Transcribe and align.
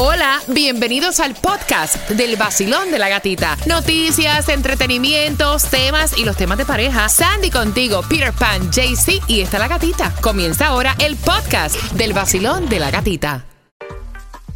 Hola, 0.00 0.40
bienvenidos 0.46 1.18
al 1.18 1.34
podcast 1.34 2.08
del 2.10 2.36
vacilón 2.36 2.92
de 2.92 3.00
la 3.00 3.08
gatita. 3.08 3.56
Noticias, 3.66 4.48
entretenimientos, 4.48 5.68
temas 5.70 6.16
y 6.16 6.24
los 6.24 6.36
temas 6.36 6.56
de 6.56 6.64
pareja. 6.64 7.08
Sandy 7.08 7.50
contigo, 7.50 8.02
Peter 8.08 8.32
Pan, 8.32 8.70
JC 8.70 9.20
y 9.26 9.40
está 9.40 9.58
la 9.58 9.66
gatita. 9.66 10.14
Comienza 10.20 10.68
ahora 10.68 10.94
el 11.00 11.16
podcast 11.16 11.74
del 11.94 12.12
vacilón 12.12 12.68
de 12.68 12.78
la 12.78 12.92
gatita. 12.92 13.44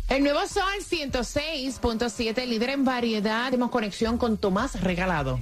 El 0.09 0.23
nuevo 0.23 0.47
Sol 0.47 0.63
106.7, 0.89 2.47
líder 2.47 2.71
en 2.71 2.85
variedad. 2.85 3.47
Tenemos 3.47 3.73
conexión 3.73 4.19
con 4.19 4.39
Tomás 4.39 4.81
Regalado. 4.81 5.41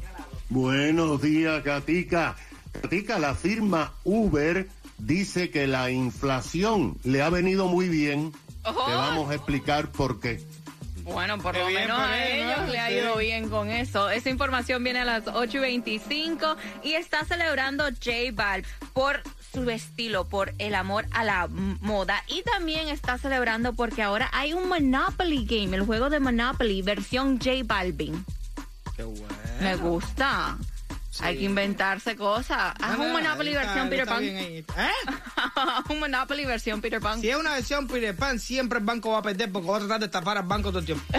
Buenos 0.48 1.20
días, 1.20 1.62
Gatica. 1.62 2.36
Gatica, 2.72 3.18
la 3.18 3.34
firma 3.34 3.92
Uber 4.04 4.66
dice 4.96 5.50
que 5.50 5.66
la 5.66 5.90
inflación 5.90 6.96
le 7.04 7.20
ha 7.20 7.28
venido 7.28 7.68
muy 7.68 7.90
bien. 7.90 8.32
Te 8.62 8.94
vamos 8.94 9.30
a 9.30 9.34
explicar 9.34 9.90
por 9.90 10.20
qué. 10.20 10.44
Bueno, 11.02 11.38
por 11.38 11.56
lo 11.56 11.66
menos 11.70 11.98
a 11.98 12.26
ellos 12.26 12.68
le 12.68 12.78
ha 12.78 12.92
ido 12.92 13.16
bien 13.16 13.48
con 13.48 13.70
eso. 13.70 14.10
Esa 14.10 14.30
información 14.30 14.84
viene 14.84 15.00
a 15.00 15.04
las 15.04 15.26
8 15.26 15.58
y 15.58 15.60
25 15.60 16.56
y 16.84 16.92
está 16.92 17.24
celebrando 17.24 17.84
J 17.84 18.10
Balvin 18.32 18.68
por 18.92 19.22
su 19.52 19.68
estilo, 19.70 20.28
por 20.28 20.54
el 20.58 20.74
amor 20.74 21.06
a 21.10 21.24
la 21.24 21.48
moda 21.48 22.22
y 22.28 22.42
también 22.42 22.88
está 22.88 23.18
celebrando 23.18 23.72
porque 23.72 24.02
ahora 24.02 24.28
hay 24.32 24.52
un 24.52 24.68
Monopoly 24.68 25.44
Game, 25.44 25.76
el 25.76 25.82
juego 25.82 26.10
de 26.10 26.20
Monopoly, 26.20 26.82
versión 26.82 27.38
J 27.38 27.50
Balvin. 27.64 28.24
Qué 28.96 29.02
bueno. 29.02 29.26
Me 29.60 29.76
gusta. 29.76 30.56
Hay 31.18 31.38
que 31.38 31.44
inventarse 31.44 32.14
cosas. 32.16 32.74
Haz 32.80 32.98
un 32.98 33.12
Monopoly 33.12 33.52
versión 33.54 33.90
Peter 33.90 34.06
Pan. 34.06 34.22
¿Eh? 34.24 34.64
un 35.88 35.98
Monopoly 35.98 36.44
versión 36.44 36.80
Peter 36.80 37.00
Pan. 37.00 37.20
Si 37.20 37.28
es 37.28 37.36
una 37.36 37.54
versión 37.54 37.88
Peter 37.88 38.14
Pan, 38.16 38.38
siempre 38.38 38.78
el 38.78 38.84
banco 38.84 39.10
va 39.10 39.18
a 39.18 39.22
perder 39.22 39.50
porque 39.50 39.68
va 39.68 39.76
a 39.76 39.80
tratar 39.80 39.98
de 40.00 40.06
estafar 40.06 40.38
al 40.38 40.44
banco 40.44 40.68
todo 40.70 40.78
el 40.78 40.86
tiempo. 40.86 41.04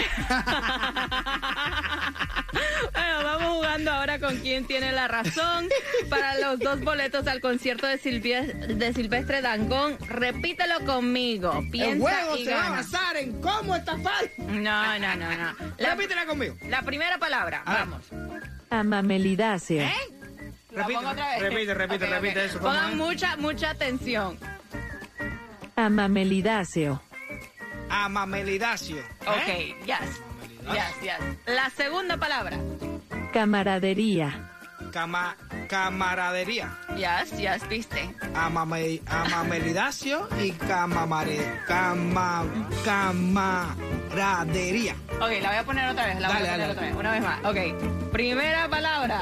bueno, 2.93 3.24
vamos 3.24 3.55
jugando 3.57 3.91
ahora 3.91 4.20
con 4.20 4.38
quién 4.38 4.65
tiene 4.65 4.91
la 4.93 5.07
razón. 5.07 5.68
Para 6.10 6.37
los 6.40 6.60
dos 6.60 6.80
boletos 6.82 7.27
al 7.27 7.41
concierto 7.41 7.85
de, 7.87 7.98
Silvestre, 7.98 8.76
de 8.76 8.93
Silvestre 8.93 9.41
Dangón, 9.41 9.98
repítelo 10.08 10.85
conmigo. 10.85 11.63
Piensa 11.71 11.91
el 11.91 11.99
juego 11.99 12.37
y 12.37 12.46
se 12.46 12.54
va 12.54 12.60
a 12.60 12.63
gana. 12.63 12.76
basar 12.77 13.18
en 13.18 13.41
cómo 13.41 13.76
estafar. 13.76 14.30
No, 14.37 14.99
no, 14.99 15.15
no, 15.15 15.30
no. 15.37 15.55
La, 15.77 15.96
Repítela 15.96 16.26
conmigo. 16.26 16.55
la 16.68 16.82
primera 16.84 17.18
palabra, 17.18 17.63
vamos. 17.65 18.05
Amamelidáceo. 18.72 19.84
¿Eh? 19.84 19.94
Repite, 20.72 20.94
pongo 20.96 21.10
otra 21.10 21.30
vez. 21.32 21.40
repite, 21.41 21.74
repite, 21.74 22.05
repite 22.08 22.46
eso, 22.46 22.60
¿cómo 22.60 22.72
Pongan 22.72 22.91
es? 22.91 22.96
mucha, 22.98 23.36
mucha 23.38 23.70
atención. 23.72 24.38
Amamelidáceo. 25.76 27.02
Amamelidacio. 27.90 28.98
¿Eh? 28.98 29.76
Ok, 29.82 29.86
yes. 29.86 30.22
Yes, 30.72 31.02
yes. 31.02 31.38
La 31.46 31.70
segunda 31.72 32.16
palabra. 32.18 32.58
Camaradería. 33.34 34.51
Cama, 34.91 35.35
camaradería. 35.70 36.77
Yes, 36.97 37.31
yes, 37.37 37.67
viste. 37.70 38.13
Amame, 38.35 39.01
amamelidacio 39.07 40.27
y 40.43 40.51
camamare, 40.51 41.39
cama, 41.67 42.43
camaradería. 42.84 44.95
Ok, 45.21 45.31
la 45.41 45.49
voy 45.49 45.57
a 45.57 45.63
poner 45.63 45.89
otra 45.89 46.05
vez. 46.07 46.19
La 46.19 46.27
voy 46.27 46.37
Dale, 46.37 46.49
a 46.49 46.51
poner 46.51 46.59
dale. 46.59 46.71
otra 46.73 46.84
vez. 46.87 46.95
Una 46.95 47.12
vez 47.12 47.21
más. 47.23 47.39
Ok. 47.45 48.12
Primera 48.12 48.67
palabra. 48.69 49.21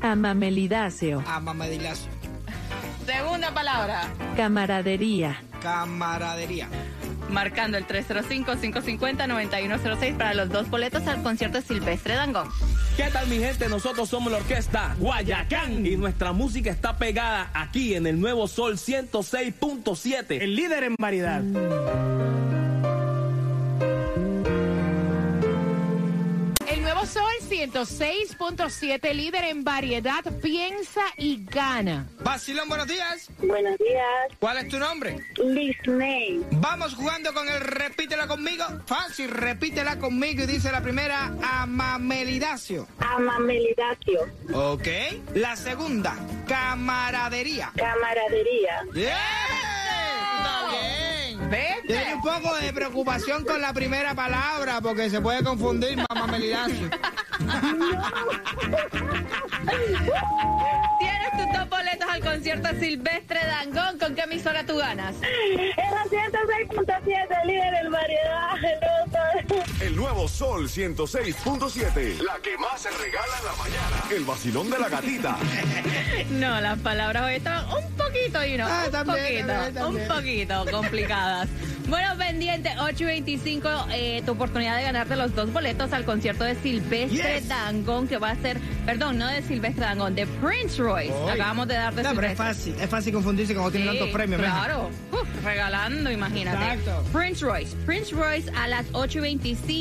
Amamelidáceo. 0.00 1.22
Amamelidacio. 1.26 2.10
Segunda 3.06 3.52
palabra. 3.52 4.02
Camaradería. 4.36 5.42
Camaradería. 5.62 6.68
Marcando 7.32 7.78
el 7.78 7.86
305-550-9106 7.86 10.16
para 10.16 10.34
los 10.34 10.50
dos 10.50 10.68
boletos 10.70 11.06
al 11.06 11.22
concierto 11.22 11.60
de 11.60 11.66
Silvestre 11.66 12.14
Dangón. 12.14 12.48
¿Qué 12.96 13.10
tal 13.10 13.26
mi 13.26 13.38
gente? 13.38 13.68
Nosotros 13.68 14.08
somos 14.08 14.30
la 14.30 14.38
orquesta 14.38 14.94
Guayacán 14.98 15.84
y 15.86 15.96
nuestra 15.96 16.32
música 16.32 16.70
está 16.70 16.96
pegada 16.98 17.50
aquí 17.54 17.94
en 17.94 18.06
el 18.06 18.20
Nuevo 18.20 18.46
Sol 18.46 18.74
106.7. 18.74 20.42
El 20.42 20.54
líder 20.54 20.84
en 20.84 20.94
variedad. 20.98 21.42
106.7, 27.66 29.14
líder 29.14 29.44
en 29.44 29.62
variedad. 29.62 30.24
Piensa 30.42 31.00
y 31.16 31.44
gana. 31.44 32.08
Basilón, 32.24 32.68
buenos 32.68 32.88
días. 32.88 33.28
Buenos 33.38 33.78
días, 33.78 34.38
¿Cuál 34.40 34.58
es 34.58 34.68
tu 34.68 34.78
nombre? 34.80 35.16
Liz 35.36 35.76
May. 35.86 36.44
Vamos 36.52 36.94
jugando 36.94 37.32
con 37.32 37.48
el 37.48 37.60
repítela 37.60 38.26
conmigo. 38.26 38.64
Fácil, 38.86 39.30
repítela 39.30 39.96
conmigo 40.00 40.42
y 40.42 40.46
dice 40.46 40.72
la 40.72 40.80
primera 40.82 41.32
amamelidacio. 41.40 42.88
Amamelidacio, 42.98 44.20
Ok. 44.52 44.88
La 45.34 45.54
segunda, 45.54 46.16
camaradería. 46.48 47.70
camaradería, 47.76 48.82
¡Bien! 48.92 49.12
Está 50.36 50.68
bien. 50.70 51.50
¿Vete? 51.50 51.82
Tiene 51.86 52.14
un 52.16 52.22
poco 52.22 52.56
de 52.56 52.72
preocupación 52.72 53.44
con 53.44 53.60
la 53.60 53.72
primera 53.72 54.14
palabra 54.16 54.80
porque 54.80 55.08
se 55.10 55.20
puede 55.20 55.44
confundir 55.44 55.98
mamamelidacio. 56.12 56.90
Tienes 60.98 61.30
tus 61.32 61.52
dos 61.52 61.68
al 62.08 62.20
concierto 62.20 62.68
Silvestre 62.78 63.40
Dangón. 63.46 63.98
¿Con 63.98 64.14
qué 64.14 64.22
emisora 64.22 64.64
tú 64.64 64.76
ganas? 64.76 65.14
era 65.22 66.04
106.7, 66.04 67.44
líder 67.44 67.74
en 67.74 67.90
variedad. 67.90 68.56
El 69.82 69.96
nuevo 69.96 70.28
Sol 70.28 70.68
106.7. 70.68 72.22
La 72.22 72.38
que 72.40 72.56
más 72.56 72.80
se 72.82 72.90
regala 72.90 73.38
en 73.40 73.44
la 73.44 73.52
mañana. 73.56 74.04
El 74.14 74.24
vacilón 74.24 74.70
de 74.70 74.78
la 74.78 74.88
gatita. 74.88 75.36
No, 76.30 76.60
las 76.60 76.78
palabras 76.78 77.24
hoy 77.24 77.34
estaban 77.34 77.64
un 77.66 77.92
poquito, 77.94 78.44
y 78.44 78.56
no, 78.56 78.66
Ah, 78.66 78.84
un 78.86 78.92
también, 78.92 79.18
poquito, 79.18 79.46
también, 79.48 79.74
también. 79.74 80.02
un 80.10 80.16
poquito 80.16 80.64
complicadas. 80.70 81.48
Bueno, 81.88 82.16
pendiente, 82.16 82.70
8 82.80 82.94
y 83.02 83.04
25, 83.06 83.68
eh, 83.92 84.22
tu 84.24 84.32
oportunidad 84.32 84.76
de 84.76 84.84
ganarte 84.84 85.16
los 85.16 85.34
dos 85.34 85.52
boletos 85.52 85.92
al 85.92 86.04
concierto 86.04 86.44
de 86.44 86.54
Silvestre 86.54 87.40
Yes. 87.40 87.48
Dangón, 87.48 88.06
que 88.08 88.18
va 88.18 88.30
a 88.30 88.36
ser, 88.36 88.58
perdón, 88.86 89.18
no 89.18 89.26
de 89.26 89.42
Silvestre 89.42 89.84
Dangón, 89.84 90.14
de 90.14 90.26
Prince 90.26 90.80
Royce. 90.80 91.12
Oy. 91.12 91.30
Acabamos 91.30 91.68
de 91.68 91.74
darte 91.74 92.02
No, 92.02 92.14
pero 92.14 92.28
es 92.28 92.36
fácil, 92.38 92.74
es 92.80 92.88
fácil 92.88 93.12
confundirse 93.12 93.52
cuando 93.54 93.72
tiene 93.72 93.90
Sí, 93.90 93.98
tantos 93.98 94.14
premios. 94.14 94.40
Claro, 94.40 94.90
Uf, 95.10 95.44
regalando, 95.44 96.10
imagínate. 96.10 96.64
Exacto. 96.74 97.04
Prince 97.12 97.44
Royce. 97.44 97.76
Prince 97.84 98.14
Royce 98.14 98.50
a 98.56 98.68
las 98.68 98.86
8 98.92 99.18
y 99.18 99.22
25, 99.22 99.71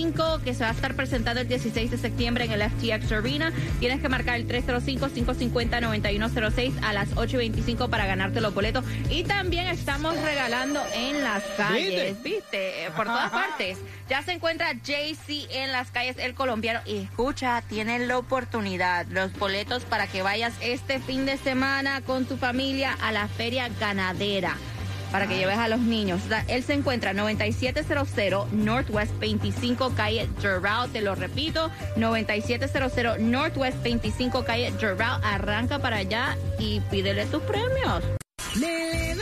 que 0.43 0.53
se 0.53 0.63
va 0.63 0.69
a 0.69 0.73
estar 0.73 0.95
presentando 0.95 1.41
el 1.41 1.49
16 1.49 1.91
de 1.91 1.97
septiembre 1.97 2.45
en 2.45 2.53
el 2.53 2.61
FTX 2.69 3.11
Arena. 3.11 3.51
Tienes 3.79 3.99
que 3.99 4.07
marcar 4.07 4.37
el 4.37 4.47
305-550-9106 4.47 6.81
a 6.81 6.93
las 6.93 7.09
8 7.17 7.35
y 7.35 7.39
25 7.39 7.89
para 7.89 8.05
ganarte 8.05 8.39
los 8.39 8.53
boletos. 8.53 8.85
Y 9.09 9.23
también 9.23 9.67
estamos 9.67 10.15
regalando 10.21 10.81
en 10.93 11.21
las 11.21 11.43
calles, 11.57 12.23
¿viste? 12.23 12.89
Por 12.95 13.07
todas 13.07 13.31
partes. 13.31 13.79
Ya 14.09 14.23
se 14.23 14.31
encuentra 14.31 14.71
JC 14.73 15.49
en 15.51 15.73
las 15.73 15.91
calles, 15.91 16.15
el 16.19 16.35
colombiano. 16.35 16.79
Y 16.85 16.95
escucha, 16.97 17.61
tienes 17.67 18.07
la 18.07 18.17
oportunidad, 18.17 19.07
los 19.07 19.33
boletos 19.33 19.83
para 19.83 20.07
que 20.07 20.21
vayas 20.21 20.53
este 20.61 20.99
fin 20.99 21.25
de 21.25 21.35
semana 21.37 21.99
con 22.01 22.23
tu 22.25 22.37
familia 22.37 22.97
a 23.01 23.11
la 23.11 23.27
feria 23.27 23.67
ganadera 23.79 24.55
para 25.11 25.27
que 25.27 25.37
lleves 25.37 25.57
a 25.57 25.67
los 25.67 25.79
niños. 25.79 26.21
Él 26.47 26.63
se 26.63 26.73
encuentra 26.73 27.13
9700 27.13 28.51
Northwest 28.53 29.17
25 29.19 29.93
calle 29.95 30.29
Doral, 30.41 30.89
te 30.91 31.01
lo 31.01 31.15
repito, 31.15 31.69
9700 31.97 33.19
Northwest 33.19 33.81
25 33.83 34.45
calle 34.45 34.71
Doral. 34.71 35.21
Arranca 35.23 35.79
para 35.79 35.97
allá 35.97 36.37
y 36.57 36.79
pídele 36.91 37.25
tus 37.25 37.41
premios. 37.43 38.03
Me 38.59 39.15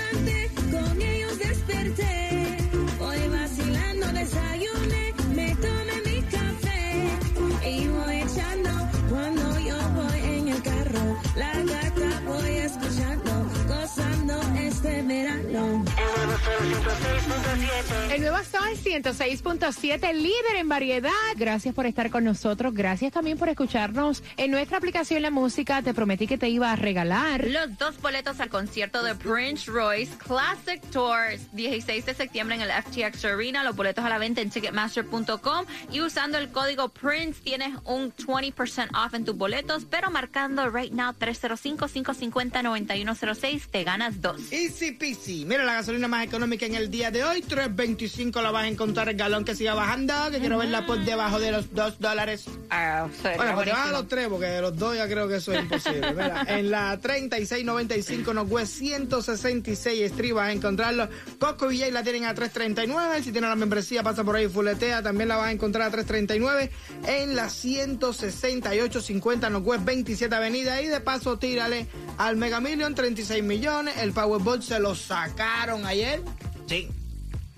El 18.12 18.22
nuevo 18.22 18.38
Sol 18.38 18.70
106.7, 18.84 20.14
líder 20.14 20.56
en 20.58 20.70
variedad. 20.70 21.12
Gracias 21.36 21.76
por 21.76 21.86
estar 21.86 22.10
con 22.10 22.24
nosotros. 22.24 22.74
Gracias 22.74 23.12
también 23.12 23.38
por 23.38 23.50
escucharnos 23.50 24.24
en 24.38 24.52
nuestra 24.52 24.78
aplicación 24.78 25.22
La 25.22 25.31
Música. 25.31 25.81
Te 25.81 25.94
prometí 25.94 26.28
que 26.28 26.38
te 26.38 26.48
iba 26.50 26.72
a 26.72 26.76
regalar. 26.76 27.48
Los 27.48 27.78
dos 27.78 28.00
boletos 28.02 28.40
al 28.40 28.50
concierto 28.50 29.04
de 29.04 29.16
Prince 29.16 29.72
Royce 29.72 30.18
Classic 30.18 30.81
Tours, 30.92 31.52
16 31.54 32.06
de 32.06 32.14
septiembre 32.14 32.56
en 32.56 32.62
el 32.62 32.72
FTX 32.72 33.25
Arena. 33.25 33.64
Los 33.64 33.75
boletos 33.75 34.06
a 34.06 34.10
la 34.10 34.18
venta 34.18 34.42
en 34.42 34.50
Ticketmaster.com. 34.50 35.66
Y 35.92 36.02
usando 36.02 36.38
el 36.38 36.50
código 36.50 36.90
Prince 36.90 37.42
tienes 37.44 37.74
un 37.86 38.14
20% 38.14 39.06
off 39.06 39.14
en 39.14 39.25
tus 39.25 39.38
boletos. 39.38 39.86
Pero 39.86 40.10
marcando 40.12 40.70
right 40.70 40.94
now 40.94 41.14
305-550-9106, 41.14 43.68
te 43.70 43.84
ganas 43.84 44.22
dos. 44.22 44.52
Easy 44.52 44.94
peasy. 44.94 45.46
Mira 45.46 45.64
la 45.64 45.74
gasolina 45.74 46.08
más 46.08 46.25
económica 46.25 46.69
en 46.69 46.75
el 46.75 46.92
día 46.92 47.10
de 47.10 47.24
hoy, 47.24 47.42
3.25 47.42 48.44
la 48.44 48.51
vas 48.51 48.66
a 48.66 48.68
encontrar 48.68 49.10
el 49.10 49.18
galón 49.18 49.44
que 49.44 49.56
siga 49.56 49.74
bajando, 49.74 50.13
que 50.31 50.39
quiero 50.39 50.60
verla 50.60 50.86
por 50.86 51.04
debajo 51.04 51.39
de 51.39 51.51
los 51.51 51.74
2 51.74 52.00
dólares. 52.00 52.45
Ah, 52.69 53.07
Bueno, 53.24 53.56
pues 53.56 53.66
te 53.66 53.71
vas 53.71 53.88
a 53.88 53.92
los 53.92 54.07
tres, 54.07 54.27
porque 54.30 54.45
de 54.45 54.62
los 54.62 54.77
dos 54.77 54.95
ya 54.95 55.07
creo 55.07 55.27
que 55.27 55.38
eso 55.38 55.51
es 55.51 55.62
imposible. 55.62 56.13
Mira, 56.13 56.44
en 56.48 56.69
la 56.69 57.00
3695 57.00 58.33
Northwest 58.36 58.74
166 58.75 60.12
Street 60.12 60.33
vas 60.33 60.50
a 60.50 60.51
encontrarlo. 60.51 61.10
Costco 61.39 61.71
y 61.71 61.80
Jay 61.80 61.89
la 61.92 62.04
tienen 62.04 62.25
a 62.25 62.36
339. 62.36 63.24
Si 63.24 63.31
tienes 63.31 63.50
la 63.50 63.56
membresía, 63.56 64.04
pasa 64.04 64.24
por 64.24 64.36
ahí 64.36 64.48
fuletea. 64.48 65.01
También 65.01 65.30
la 65.30 65.38
vas 65.38 65.48
a 65.48 65.51
encontrar 65.51 65.88
a 65.88 65.92
339. 65.92 66.69
En 67.07 67.36
la 67.36 67.50
16850 67.50 69.50
Northwest 69.50 69.86
27 69.86 70.36
Avenida. 70.36 70.80
Y 70.83 70.88
de 70.88 71.00
paso, 71.00 71.39
tírale 71.39 71.88
al 72.19 72.36
Mega 72.36 72.60
Million 72.60 72.94
36 72.94 73.44
millones. 73.44 73.98
El 73.98 74.12
Powerball 74.12 74.62
se 74.62 74.80
lo 74.80 74.94
sacaron 74.94 75.88
ayer. 75.88 76.22
Sí. 76.69 76.88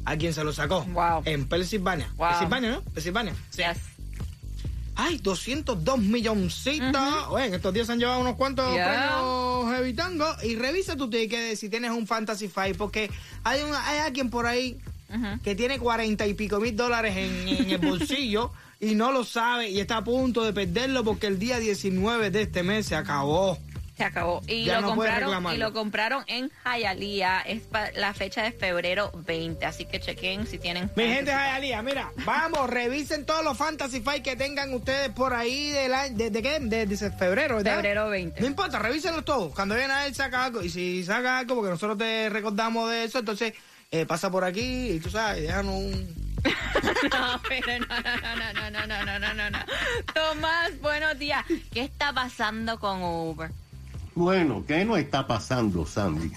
¿A 0.05 0.15
quién 0.17 0.33
se 0.33 0.43
lo 0.43 0.51
sacó? 0.53 0.83
Wow. 0.85 1.21
En 1.25 1.47
Pensilvania. 1.47 2.11
Wow. 2.17 2.29
Pensilvania, 2.29 2.71
¿no? 2.71 2.81
Pensilvania. 2.81 3.35
Sí. 3.51 3.57
Yes. 3.61 3.77
Ay, 4.95 5.17
202 5.19 5.99
milloncitos. 5.99 7.01
Oye, 7.29 7.45
en 7.45 7.53
estos 7.53 7.73
días 7.73 7.87
se 7.87 7.93
han 7.93 7.99
llevado 7.99 8.19
unos 8.19 8.35
cuantos 8.35 8.71
Yeah. 8.73 8.87
premios 8.87 9.71
heavy 9.73 9.93
tango. 9.93 10.25
Y 10.43 10.55
revisa 10.55 10.95
tu 10.95 11.09
ticket 11.09 11.55
si 11.55 11.69
tienes 11.69 11.91
un 11.91 12.05
Fantasy 12.07 12.47
Fight, 12.47 12.75
porque 12.77 13.09
hay, 13.43 13.61
un, 13.61 13.73
hay 13.73 13.99
alguien 13.99 14.29
por 14.29 14.45
ahí 14.45 14.77
que 15.43 15.55
tiene 15.55 15.77
cuarenta 15.77 16.25
y 16.25 16.33
pico 16.33 16.59
mil 16.59 16.75
dólares 16.75 17.15
en, 17.17 17.47
en 17.47 17.69
el 17.69 17.77
bolsillo 17.89 18.51
y 18.79 18.95
no 18.95 19.11
lo 19.11 19.23
sabe 19.25 19.69
y 19.69 19.79
está 19.79 19.97
a 19.97 20.03
punto 20.03 20.43
de 20.43 20.53
perderlo 20.53 21.03
porque 21.03 21.27
el 21.27 21.37
día 21.37 21.59
19 21.59 22.31
de 22.31 22.41
este 22.43 22.63
mes 22.63 22.85
se 22.87 22.95
acabó. 22.95 23.57
Se 24.01 24.05
acabó. 24.05 24.41
Y 24.47 24.65
Ya 24.65 24.77
lo 24.77 24.81
no 24.81 24.87
compraron 24.95 25.53
y 25.53 25.57
lo 25.57 25.73
compraron 25.73 26.23
en 26.25 26.51
Hialeah. 26.65 27.41
Es 27.41 27.61
la 27.93 28.15
fecha 28.15 28.41
de 28.41 28.51
febrero 28.51 29.11
20. 29.13 29.63
Así 29.63 29.85
que 29.85 29.99
chequen 29.99 30.47
si 30.47 30.57
tienen. 30.57 30.89
Mi 30.95 31.03
gente 31.03 31.29
de 31.29 31.37
Hialeah, 31.37 31.83
mira, 31.83 32.11
vamos, 32.25 32.67
revisen 32.67 33.27
todos 33.27 33.43
los 33.43 33.55
Fantasy 33.55 34.01
Fight 34.01 34.23
que 34.23 34.35
tengan 34.35 34.73
ustedes 34.73 35.09
por 35.09 35.35
ahí 35.35 35.69
del 35.69 35.93
año, 35.93 36.17
¿desde 36.17 36.41
qué? 36.41 36.57
Desde 36.61 37.11
febrero, 37.11 37.57
¿verdad? 37.57 37.75
Febrero 37.75 38.09
20. 38.09 38.41
No 38.41 38.47
importa, 38.47 38.79
revísenlos 38.79 39.23
todos. 39.23 39.53
Cuando 39.53 39.75
viene 39.75 39.93
a 39.93 40.07
él, 40.07 40.15
saca 40.15 40.45
algo. 40.45 40.63
Y 40.63 40.71
si 40.71 41.03
saca 41.03 41.37
algo, 41.37 41.53
porque 41.57 41.69
nosotros 41.69 41.99
te 41.99 42.27
recordamos 42.29 42.89
de 42.89 43.03
eso, 43.03 43.19
entonces 43.19 43.53
eh, 43.91 44.07
pasa 44.07 44.31
por 44.31 44.43
aquí 44.43 44.93
y 44.93 44.99
tú 44.99 45.11
sabes, 45.11 45.43
déjanos 45.43 45.75
un... 45.75 46.31
No, 46.41 47.39
pero 47.47 47.77
no, 47.77 48.01
no, 48.01 48.17
no, 48.17 48.53
no, 48.53 48.71
no, 48.71 48.87
no, 48.87 49.05
no, 49.05 49.19
no, 49.19 49.33
no, 49.35 49.49
no. 49.51 49.59
Tomás, 50.11 50.71
buenos 50.81 51.19
días. 51.19 51.45
¿Qué 51.71 51.83
está 51.83 52.11
pasando 52.11 52.79
con 52.79 53.03
Uber? 53.03 53.51
Bueno, 54.15 54.65
¿qué 54.67 54.83
no 54.83 54.97
está 54.97 55.25
pasando, 55.25 55.85
Sandy? 55.85 56.31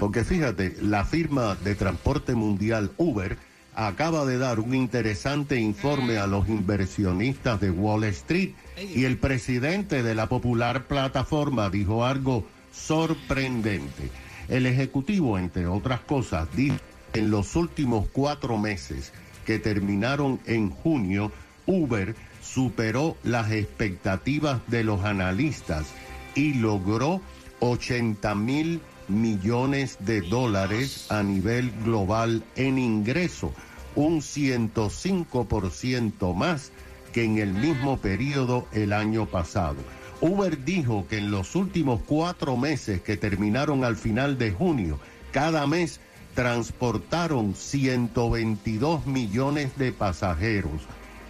Porque 0.00 0.24
fíjate, 0.24 0.76
la 0.80 1.04
firma 1.04 1.54
de 1.54 1.74
transporte 1.74 2.34
mundial 2.34 2.90
Uber 2.96 3.38
acaba 3.74 4.24
de 4.26 4.38
dar 4.38 4.60
un 4.60 4.74
interesante 4.74 5.58
informe 5.58 6.18
a 6.18 6.26
los 6.26 6.48
inversionistas 6.48 7.60
de 7.60 7.70
Wall 7.70 8.04
Street 8.04 8.50
y 8.94 9.04
el 9.04 9.18
presidente 9.18 10.02
de 10.02 10.14
la 10.14 10.28
popular 10.28 10.86
plataforma 10.86 11.70
dijo 11.70 12.04
algo 12.04 12.44
sorprendente. 12.72 14.10
El 14.48 14.66
ejecutivo, 14.66 15.38
entre 15.38 15.66
otras 15.66 16.00
cosas, 16.00 16.48
dijo 16.56 16.76
en 17.14 17.30
los 17.30 17.54
últimos 17.56 18.08
cuatro 18.12 18.58
meses 18.58 19.12
que 19.46 19.58
terminaron 19.58 20.40
en 20.46 20.70
junio, 20.70 21.30
Uber 21.66 22.16
superó 22.42 23.16
las 23.22 23.52
expectativas 23.52 24.60
de 24.66 24.82
los 24.82 25.04
analistas 25.04 25.86
y 26.34 26.54
logró 26.54 27.20
80 27.60 28.34
mil 28.34 28.80
millones 29.08 29.98
de 30.00 30.22
dólares 30.22 31.06
a 31.10 31.22
nivel 31.22 31.70
global 31.84 32.42
en 32.56 32.78
ingreso, 32.78 33.52
un 33.94 34.20
105% 34.20 36.34
más 36.34 36.72
que 37.12 37.24
en 37.24 37.38
el 37.38 37.52
mismo 37.52 37.98
periodo 37.98 38.66
el 38.72 38.92
año 38.92 39.26
pasado. 39.26 39.76
Uber 40.20 40.64
dijo 40.64 41.06
que 41.08 41.18
en 41.18 41.30
los 41.30 41.54
últimos 41.56 42.00
cuatro 42.06 42.56
meses 42.56 43.02
que 43.02 43.16
terminaron 43.16 43.84
al 43.84 43.96
final 43.96 44.38
de 44.38 44.52
junio, 44.52 44.98
cada 45.32 45.66
mes 45.66 46.00
transportaron 46.34 47.54
122 47.54 49.06
millones 49.06 49.76
de 49.76 49.92
pasajeros 49.92 50.82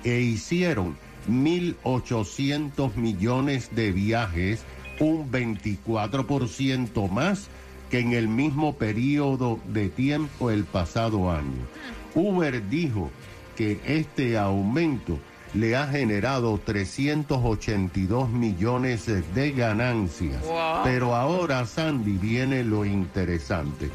e 0.04 0.20
hicieron 0.20 0.96
1.800 1.28 2.94
millones 2.96 3.74
de 3.74 3.92
viajes, 3.92 4.62
un 5.00 5.30
24% 5.30 7.08
más 7.10 7.48
que 7.90 8.00
en 8.00 8.12
el 8.12 8.28
mismo 8.28 8.74
periodo 8.74 9.58
de 9.66 9.88
tiempo 9.88 10.50
el 10.50 10.64
pasado 10.64 11.30
año. 11.30 11.66
Uber 12.14 12.68
dijo 12.68 13.10
que 13.56 13.80
este 13.86 14.38
aumento 14.38 15.18
le 15.54 15.76
ha 15.76 15.86
generado 15.86 16.58
382 16.58 18.28
millones 18.30 19.06
de 19.34 19.52
ganancias. 19.52 20.42
Wow. 20.42 20.82
Pero 20.84 21.14
ahora, 21.14 21.66
Sandy, 21.66 22.12
viene 22.12 22.64
lo 22.64 22.84
interesante. 22.84 23.90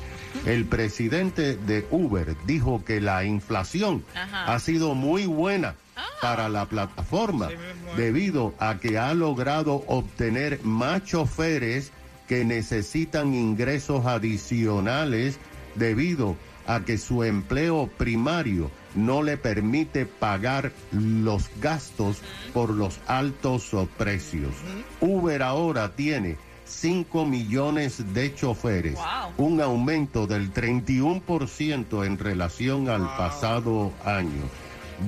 El 0.45 0.65
presidente 0.65 1.56
de 1.56 1.88
Uber 1.89 2.36
dijo 2.45 2.83
que 2.86 3.01
la 3.01 3.24
inflación 3.24 4.04
Ajá. 4.15 4.54
ha 4.54 4.59
sido 4.59 4.94
muy 4.94 5.25
buena 5.25 5.75
para 6.21 6.48
la 6.50 6.65
plataforma 6.65 7.50
debido 7.95 8.53
a 8.60 8.77
que 8.77 8.98
ha 8.98 9.13
logrado 9.13 9.83
obtener 9.88 10.63
más 10.63 11.03
choferes 11.06 11.92
que 12.27 12.45
necesitan 12.45 13.33
ingresos 13.33 14.06
adicionales 14.06 15.39
debido 15.75 16.31
a 16.31 16.48
que 16.85 16.97
su 16.97 17.23
empleo 17.23 17.89
primario 17.97 18.69
no 18.93 19.23
le 19.23 19.37
permite 19.37 20.05
pagar 20.05 20.73
los 20.91 21.49
gastos 21.61 22.17
por 22.53 22.71
los 22.71 22.99
altos 23.07 23.71
precios. 23.97 24.51
Uber 24.99 25.43
ahora 25.43 25.95
tiene 25.95 26.35
5 26.65 27.25
millones 27.25 28.13
de 28.13 28.35
choferes, 28.35 28.99
un 29.37 29.61
aumento 29.61 30.27
del 30.27 30.53
31% 30.53 32.05
en 32.05 32.17
relación 32.17 32.89
al 32.89 33.03
pasado 33.15 33.93
año. 34.03 34.43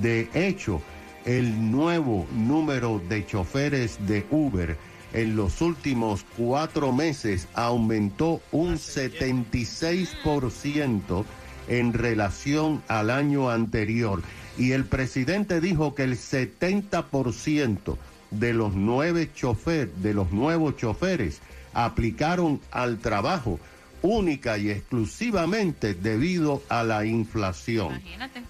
De 0.02 0.30
hecho, 0.34 0.82
el 1.26 1.72
nuevo 1.72 2.26
número 2.34 3.02
de 3.10 3.26
choferes 3.26 3.98
de 4.08 4.26
Uber 4.32 4.78
en 5.14 5.36
los 5.36 5.62
últimos 5.62 6.26
cuatro 6.38 6.94
meses 6.94 7.48
aumentó 7.54 8.42
un 8.52 8.76
76% 8.76 11.26
en 11.70 11.94
relación 11.94 12.84
al 12.88 13.10
año 13.10 13.50
anterior. 13.50 14.22
Y 14.58 14.74
el 14.74 14.84
presidente 14.86 15.62
dijo 15.62 15.96
que 15.96 16.04
el 16.04 16.18
70% 16.18 17.98
de 18.32 18.54
los 18.54 18.76
nueve 18.76 19.30
chofer, 19.34 19.90
de 19.94 20.14
los 20.14 20.32
nuevos 20.32 20.76
choferes 20.76 21.40
aplicaron 21.74 22.60
al 22.72 22.98
trabajo 22.98 23.60
única 24.02 24.58
y 24.58 24.70
exclusivamente 24.70 25.94
debido 25.94 26.62
a 26.70 26.84
la 26.84 27.06
inflación 27.06 28.02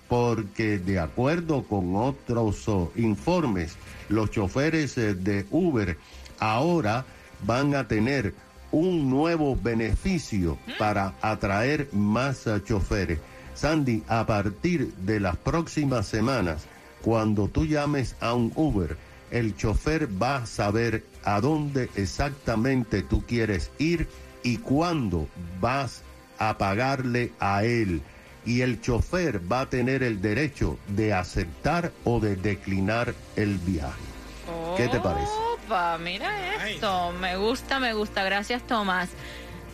porque 0.09 0.79
de 0.79 0.99
acuerdo 0.99 1.63
con 1.63 1.95
otros 1.95 2.67
oh, 2.67 2.91
informes, 2.95 3.77
los 4.09 4.31
choferes 4.31 4.97
eh, 4.97 5.13
de 5.13 5.45
Uber 5.51 5.97
ahora 6.39 7.05
van 7.45 7.75
a 7.75 7.87
tener 7.87 8.33
un 8.71 9.09
nuevo 9.09 9.55
beneficio 9.55 10.57
para 10.77 11.15
atraer 11.21 11.89
más 11.93 12.47
eh, 12.47 12.61
choferes. 12.63 13.19
Sandy, 13.55 14.03
a 14.07 14.25
partir 14.25 14.93
de 14.93 15.19
las 15.19 15.35
próximas 15.37 16.07
semanas, 16.07 16.65
cuando 17.01 17.47
tú 17.47 17.65
llames 17.65 18.15
a 18.19 18.33
un 18.33 18.51
Uber, 18.55 18.97
el 19.31 19.55
chofer 19.55 20.09
va 20.21 20.37
a 20.37 20.45
saber 20.45 21.03
a 21.23 21.41
dónde 21.41 21.89
exactamente 21.95 23.01
tú 23.01 23.23
quieres 23.25 23.71
ir 23.77 24.07
y 24.43 24.57
cuándo 24.57 25.27
vas 25.59 26.03
a 26.37 26.57
pagarle 26.57 27.31
a 27.39 27.63
él 27.63 28.01
y 28.45 28.61
el 28.61 28.81
chofer 28.81 29.41
va 29.51 29.61
a 29.61 29.69
tener 29.69 30.03
el 30.03 30.21
derecho 30.21 30.77
de 30.87 31.13
aceptar 31.13 31.91
o 32.05 32.19
de 32.19 32.35
declinar 32.35 33.13
el 33.35 33.57
viaje. 33.57 34.01
¿Qué 34.77 34.87
te 34.87 34.99
parece? 34.99 35.33
Mira 35.99 36.67
esto. 36.67 37.11
Me 37.13 37.37
gusta, 37.37 37.79
me 37.79 37.93
gusta. 37.93 38.23
Gracias, 38.23 38.65
Tomás. 38.65 39.09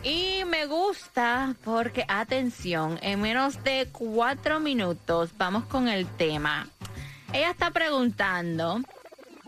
Y 0.02 0.44
me 0.44 0.66
gusta 0.66 1.54
porque, 1.64 2.04
atención, 2.06 2.98
en 3.02 3.20
menos 3.20 3.64
de 3.64 3.88
cuatro 3.90 4.60
minutos 4.60 5.30
vamos 5.36 5.64
con 5.64 5.88
el 5.88 6.06
tema. 6.06 6.68
Ella 7.32 7.50
está 7.50 7.70
preguntando 7.70 8.80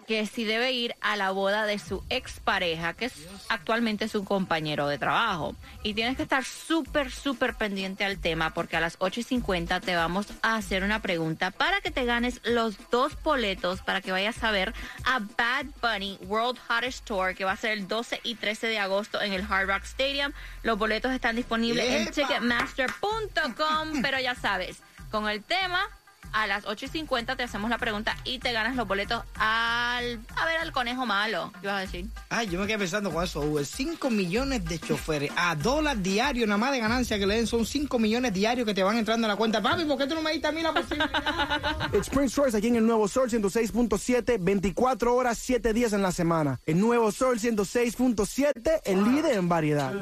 que 0.09 0.25
si 0.25 0.45
debe 0.45 0.73
ir 0.73 0.95
a 1.03 1.17
la 1.17 1.33
boda 1.33 1.67
de 1.67 1.79
su 1.79 2.03
expareja, 2.09 2.95
que 2.95 3.05
es 3.05 3.13
actualmente 3.51 4.09
su 4.09 4.25
compañero 4.25 4.89
de 4.89 4.97
trabajo. 4.97 5.55
Y 5.83 5.93
tienes 5.93 6.17
que 6.17 6.23
estar 6.23 6.45
súper, 6.45 7.11
súper 7.11 7.55
pendiente 7.57 8.07
al 8.07 8.19
tema 8.19 8.55
porque 8.55 8.79
a 8.79 8.81
las 8.81 8.97
8 9.01 9.21
y 9.21 9.23
50 9.23 9.81
te 9.81 9.95
vamos 9.95 10.29
a 10.41 10.57
hacer 10.57 10.83
una 10.83 11.03
pregunta 11.03 11.51
para 11.51 11.83
que 11.83 11.91
te 11.91 12.07
ganes 12.07 12.41
los 12.43 12.77
dos 12.91 13.23
boletos 13.23 13.83
para 13.83 14.01
que 14.01 14.11
vayas 14.11 14.43
a 14.43 14.51
ver 14.51 14.73
a 15.05 15.19
Bad 15.19 15.67
Bunny 15.83 16.19
World 16.23 16.59
Hottest 16.71 17.05
Tour 17.05 17.35
que 17.35 17.45
va 17.45 17.53
a 17.53 17.57
ser 17.57 17.73
el 17.73 17.87
12 17.87 18.21
y 18.25 18.37
13 18.37 18.67
de 18.67 18.79
agosto 18.79 19.21
en 19.21 19.35
el 19.35 19.43
Hard 19.43 19.69
Rock 19.69 19.85
Stadium. 19.85 20.33
Los 20.63 20.79
boletos 20.79 21.13
están 21.13 21.37
disponibles 21.37 21.85
en. 21.85 22.11
Ticketmaster.com, 22.11 24.01
pero 24.01 24.19
ya 24.19 24.35
sabes, 24.35 24.79
con 25.11 25.29
el 25.29 25.43
tema 25.43 25.87
a 26.33 26.47
las 26.47 26.67
8 26.67 26.87
y 26.87 26.89
50 26.89 27.37
te 27.37 27.43
hacemos 27.43 27.71
la 27.71 27.79
pregunta 27.79 28.17
y 28.25 28.39
te 28.39 28.53
ganas 28.53 28.77
los 28.77 28.87
boletos 28.87 29.23
al, 29.37 30.21
a 30.37 30.47
ver 30.47 30.59
al 30.61 30.73
conejo 30.73 31.07
malo. 31.07 31.53
¿Qué 31.61 31.67
vas 31.67 31.77
a 31.77 31.81
decir? 31.81 32.07
Ay, 32.29 32.49
yo 32.49 32.61
me 32.61 32.67
quedé 32.67 32.79
pensando 32.79 33.11
con 33.11 33.25
eso, 33.25 33.41
Uber. 33.41 33.65
5 33.65 34.11
millones 34.11 34.65
de 34.65 34.79
choferes 34.79 35.31
a 35.37 35.55
dólar 35.55 35.99
diario, 35.99 36.47
nada 36.47 36.59
más 36.59 36.73
de 36.73 36.81
ganancia 36.81 37.19
que 37.19 37.27
le 37.27 37.37
den 37.37 37.47
son 37.47 37.67
5 37.67 37.99
millones 37.99 38.33
diarios 38.33 38.67
que 38.67 38.75
te 38.75 38.83
van 38.83 38.99
entrando 38.99 39.27
a 39.27 39.29
la 39.29 39.37
cuenta. 39.37 39.63
Papi, 39.63 39.85
¿por 39.85 39.99
qué 39.99 40.07
tú 40.07 40.15
no 40.15 40.23
me 40.23 40.33
diste 40.33 40.49
a 40.49 40.53
mí 40.53 40.63
la 40.63 40.73
posibilidad? 40.73 41.95
Spring 41.95 42.29
Shores 42.29 42.55
aquí 42.55 42.69
en 42.69 42.77
el 42.77 42.87
Nuevo 42.87 43.09
Sol 43.09 43.31
106.7, 43.31 44.39
24 44.41 45.15
horas, 45.15 45.39
7 45.39 45.73
días 45.73 45.93
en 45.93 46.03
la 46.03 46.13
semana. 46.13 46.61
El 46.67 46.81
Nuevo 46.81 47.13
Sol 47.13 47.39
106.7, 47.39 48.81
el 48.85 49.05
líder 49.05 49.37
en 49.37 49.49
variedad. 49.49 49.95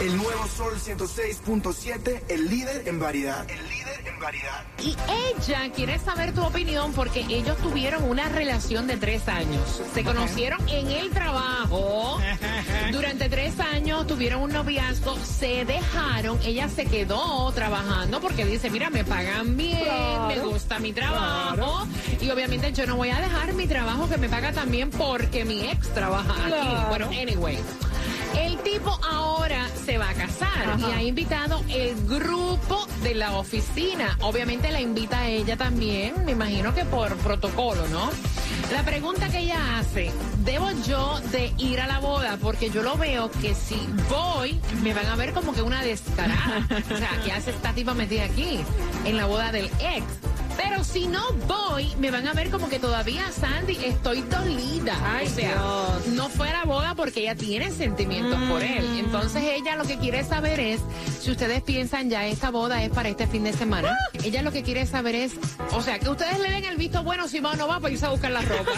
El 0.00 0.16
Nuevo 0.16 0.46
Sol 0.48 0.74
106.7, 0.74 2.22
el 2.28 2.48
líder 2.50 2.88
en 2.88 2.98
variedad. 2.98 3.48
El 3.48 3.68
líder 3.68 4.06
en 4.06 4.18
variedad. 4.20 4.64
Y 4.82 4.96
ella 5.36 5.72
quiere 5.72 5.98
saber 5.98 6.34
tu 6.34 6.42
opinión 6.42 6.92
porque 6.92 7.20
ellos 7.20 7.56
tuvieron 7.58 8.02
una 8.02 8.28
relación 8.28 8.86
de 8.86 8.96
tres 8.96 9.28
años. 9.28 9.80
Se 9.94 10.02
conocieron 10.02 10.68
en 10.68 10.88
el 10.88 11.10
trabajo. 11.10 12.18
Durante 12.92 13.28
tres 13.28 13.58
años 13.60 14.06
tuvieron 14.06 14.42
un 14.42 14.52
noviazgo, 14.52 15.16
se 15.16 15.64
dejaron. 15.64 16.38
Ella 16.42 16.68
se 16.68 16.84
quedó 16.84 17.50
trabajando 17.52 18.20
porque 18.20 18.44
dice, 18.44 18.68
mira, 18.70 18.90
me 18.90 19.04
pagan 19.04 19.56
bien, 19.56 20.26
me 20.26 20.38
gusta 20.40 20.80
mi 20.80 20.92
trabajo. 20.92 21.86
Y 22.20 22.28
obviamente 22.30 22.72
yo 22.72 22.86
no 22.86 22.96
voy 22.96 23.10
a 23.10 23.20
dejar 23.20 23.54
mi 23.54 23.66
trabajo 23.66 24.08
que 24.08 24.18
me 24.18 24.28
paga 24.28 24.52
también 24.52 24.90
porque 24.90 25.44
mi 25.44 25.60
ex 25.70 25.94
trabaja 25.94 26.34
aquí. 26.46 26.88
Bueno, 26.88 27.06
anyway. 27.06 27.58
El 28.38 28.56
tipo 28.58 28.98
ahora 29.04 29.68
se 29.84 29.98
va 29.98 30.08
a 30.10 30.14
casar 30.14 30.78
y 30.78 30.84
ha 30.84 31.02
invitado 31.02 31.62
el 31.68 31.94
grupo 32.06 32.86
de 33.02 33.14
la 33.14 33.36
oficina. 33.38 34.16
Obviamente 34.22 34.70
la 34.70 34.80
invita 34.80 35.20
a 35.20 35.28
ella 35.28 35.56
también, 35.56 36.24
me 36.24 36.32
imagino 36.32 36.74
que 36.74 36.84
por 36.84 37.16
protocolo, 37.18 37.86
¿no? 37.88 38.10
La 38.72 38.84
pregunta 38.84 39.28
que 39.28 39.40
ella 39.40 39.78
hace, 39.78 40.10
¿debo 40.44 40.70
yo 40.86 41.20
de 41.30 41.52
ir 41.58 41.80
a 41.80 41.86
la 41.86 41.98
boda? 41.98 42.38
Porque 42.40 42.70
yo 42.70 42.82
lo 42.82 42.96
veo 42.96 43.30
que 43.30 43.54
si 43.54 43.78
voy, 44.08 44.60
me 44.82 44.94
van 44.94 45.06
a 45.06 45.16
ver 45.16 45.32
como 45.32 45.52
que 45.52 45.62
una 45.62 45.82
descarada. 45.82 46.66
O 46.70 46.96
sea, 46.96 47.10
¿qué 47.24 47.32
hace 47.32 47.50
esta 47.50 47.72
tipa 47.74 47.92
metida 47.92 48.24
aquí? 48.24 48.60
En 49.04 49.16
la 49.16 49.26
boda 49.26 49.52
del 49.52 49.66
ex. 49.66 50.04
Pero 50.56 50.84
si 50.84 51.06
no 51.06 51.32
voy, 51.46 51.94
me 51.98 52.10
van 52.10 52.26
a 52.28 52.32
ver 52.32 52.50
como 52.50 52.68
que 52.68 52.78
todavía, 52.78 53.30
Sandy, 53.32 53.78
estoy 53.84 54.22
dolida. 54.22 54.96
Ay, 55.04 55.26
o 55.26 55.30
sea, 55.30 55.54
Dios. 55.54 56.06
no 56.14 56.28
fue 56.28 56.50
a 56.50 56.52
la 56.52 56.64
boda 56.64 56.94
porque 56.94 57.20
ella 57.20 57.34
tiene 57.34 57.70
sentimientos 57.70 58.38
por 58.48 58.62
él. 58.62 58.98
Entonces 58.98 59.42
ella 59.44 59.76
lo 59.76 59.84
que 59.84 59.98
quiere 59.98 60.24
saber 60.24 60.60
es, 60.60 60.80
si 61.20 61.30
ustedes 61.30 61.62
piensan 61.62 62.10
ya 62.10 62.26
esta 62.26 62.50
boda 62.50 62.82
es 62.82 62.90
para 62.90 63.08
este 63.08 63.26
fin 63.26 63.44
de 63.44 63.52
semana, 63.52 63.96
ella 64.22 64.42
lo 64.42 64.52
que 64.52 64.62
quiere 64.62 64.86
saber 64.86 65.14
es, 65.14 65.32
o 65.72 65.82
sea, 65.82 65.98
que 65.98 66.08
ustedes 66.08 66.38
le 66.38 66.50
den 66.50 66.64
el 66.64 66.76
visto 66.76 67.02
bueno 67.02 67.28
si 67.28 67.40
va 67.40 67.52
o 67.52 67.56
no 67.56 67.68
va 67.68 67.80
para 67.80 67.92
irse 67.92 68.06
a 68.06 68.10
buscar 68.10 68.30
la 68.30 68.42
ropa. 68.42 68.72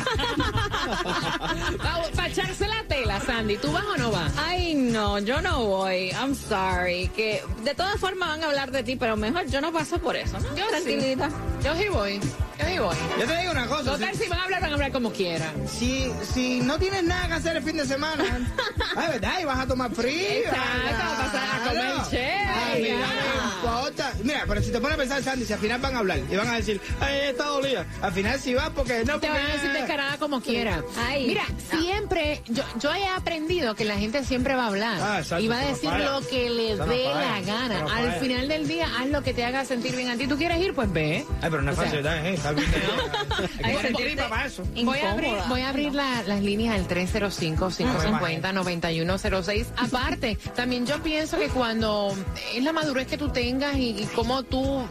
para 2.14 2.28
echarse 2.28 2.66
la 2.66 2.82
tela, 2.88 3.20
Sandy, 3.20 3.56
¿tú 3.56 3.72
vas 3.72 3.84
o 3.84 3.96
no 3.96 4.10
vas? 4.10 4.32
Ay, 4.36 4.74
no, 4.74 5.18
yo 5.18 5.40
no 5.40 5.64
voy. 5.64 6.10
I'm 6.10 6.34
sorry. 6.34 7.08
Que 7.16 7.42
de 7.64 7.74
todas 7.74 7.98
formas 7.98 8.28
van 8.28 8.44
a 8.44 8.46
hablar 8.46 8.70
de 8.70 8.82
ti, 8.82 8.96
pero 8.96 9.16
mejor 9.16 9.46
yo 9.46 9.60
no 9.60 9.72
paso 9.72 9.98
por 9.98 10.16
eso. 10.16 10.38
¿no? 10.38 10.56
Yo 10.56 10.64
sí. 10.84 11.16
Yo 11.64 11.74
sí 11.76 11.88
voy, 11.88 12.20
yo 12.58 12.66
sí 12.66 12.78
voy. 12.78 12.96
Yo 13.18 13.26
te 13.26 13.36
digo 13.38 13.52
una 13.52 13.66
cosa. 13.66 13.92
Total, 13.92 14.14
si 14.14 14.28
van 14.28 14.38
a 14.38 14.44
hablar, 14.44 14.60
van 14.60 14.70
a 14.70 14.74
hablar 14.74 14.92
como 14.92 15.10
quieran. 15.12 15.66
Si, 15.66 16.12
si 16.34 16.60
no 16.60 16.78
tienes 16.78 17.02
nada 17.04 17.26
que 17.26 17.32
hacer 17.34 17.56
el 17.56 17.62
fin 17.62 17.76
de 17.78 17.86
semana, 17.86 18.22
ay, 18.96 19.08
¿verdad? 19.12 19.40
Y 19.40 19.44
vas 19.44 19.60
a 19.60 19.66
tomar 19.66 19.90
frío. 19.94 20.40
Exacto, 20.40 21.04
vas 21.18 21.34
a 21.34 21.58
comer 21.68 21.84
Claro. 21.94 22.10
chévere, 22.10 22.44
Ay, 22.48 22.82
mira, 22.82 22.98
ya. 22.98 23.06
no 23.06 23.54
importa. 23.56 24.12
Mira, 24.24 24.44
pero 24.48 24.60
si 24.62 24.72
te 24.72 24.80
pones 24.80 24.94
a 24.94 24.98
pensar, 24.98 25.22
Sandy, 25.22 25.44
si 25.46 25.52
al 25.52 25.58
final 25.60 25.80
van 25.80 25.94
a 25.94 25.98
hablar 25.98 26.18
y 26.30 26.36
van 26.36 26.48
a 26.48 26.56
decir, 26.56 26.80
ay, 27.00 27.28
está 27.30 27.44
dolida. 27.44 27.86
Al 28.02 28.12
final 28.12 28.40
sí 28.40 28.54
va 28.54 28.70
porque 28.70 29.00
no 29.04 29.04
Te 29.04 29.12
porque... 29.12 29.28
van 29.28 29.46
a 29.50 29.52
decir 29.52 29.70
descarada 29.72 30.16
como 30.18 30.40
quiera. 30.40 30.82
Ay, 31.06 31.26
Mira, 31.26 31.44
no. 31.72 31.80
siempre, 31.80 32.42
yo, 32.48 32.62
yo 32.80 32.92
he 32.94 33.06
aprendido 33.06 33.74
que 33.74 33.84
la 33.84 33.96
gente 33.98 34.24
siempre 34.24 34.54
va 34.56 34.64
a 34.64 34.68
hablar. 34.68 34.98
Ah, 35.00 35.18
exacto, 35.20 35.44
y 35.44 35.48
va 35.48 35.58
a 35.58 35.62
no 35.62 35.68
decir 35.68 35.90
lo 35.92 36.20
que 36.26 36.50
le 36.50 36.74
no 36.76 36.86
dé 36.86 37.04
la 37.04 37.40
gana. 37.42 37.80
Al 37.80 37.88
falla. 38.08 38.12
final 38.20 38.48
del 38.48 38.66
día, 38.66 38.88
haz 38.98 39.06
lo 39.08 39.22
que 39.22 39.34
te 39.34 39.44
haga 39.44 39.64
sentir 39.64 39.94
bien 39.94 40.08
a 40.08 40.16
ti. 40.16 40.26
¿Tú 40.26 40.36
quieres 40.38 40.58
ir? 40.60 40.74
Pues 40.74 40.90
ve. 40.92 41.24
Ay, 41.42 41.50
pero 41.50 41.60
no 41.62 41.70
es 41.72 41.76
fácil. 41.76 42.04
¿eh? 42.06 42.34
Está 42.34 42.52
bien. 42.52 42.66
Voy 44.84 44.98
a 45.00 45.12
abrir, 45.12 45.34
voy 45.48 45.60
a 45.60 45.68
abrir 45.68 45.94
la- 45.94 46.22
las 46.24 46.40
líneas 46.42 46.74
al 46.74 46.88
305-550-9106. 46.88 49.66
Aparte, 49.76 50.36
también 50.54 50.86
yo 50.86 51.02
pienso 51.02 51.38
que 51.38 51.48
cuando 51.48 52.14
es 52.54 52.62
la 52.62 52.72
madurez 52.72 53.06
que 53.06 53.18
tú 53.18 53.28
tengas 53.30 53.76
y, 53.76 53.90
y 53.90 54.06
cómo 54.14 54.42
tú 54.42 54.86